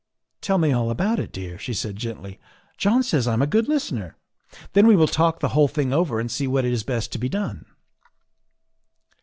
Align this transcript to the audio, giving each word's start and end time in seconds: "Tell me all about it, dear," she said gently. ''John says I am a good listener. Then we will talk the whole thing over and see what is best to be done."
"Tell 0.41 0.57
me 0.57 0.71
all 0.71 0.89
about 0.89 1.19
it, 1.19 1.31
dear," 1.31 1.59
she 1.59 1.75
said 1.75 1.95
gently. 1.95 2.39
''John 2.79 3.03
says 3.03 3.27
I 3.27 3.33
am 3.33 3.41
a 3.43 3.45
good 3.45 3.67
listener. 3.67 4.15
Then 4.73 4.87
we 4.87 4.95
will 4.95 5.07
talk 5.07 5.39
the 5.41 5.49
whole 5.53 5.67
thing 5.67 5.93
over 5.93 6.19
and 6.19 6.31
see 6.31 6.47
what 6.47 6.65
is 6.65 6.81
best 6.81 7.11
to 7.11 7.19
be 7.19 7.29
done." 7.29 7.65